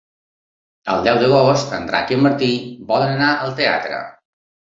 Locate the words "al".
3.45-3.55